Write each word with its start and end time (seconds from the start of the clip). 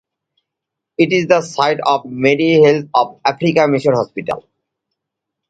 It 0.97 1.13
is 1.13 1.27
the 1.27 1.41
site 1.43 1.77
of 1.79 2.07
Mary 2.07 2.53
Health 2.63 2.85
of 2.95 3.21
Africa 3.23 3.67
mission 3.67 3.93
hospital. 3.93 4.47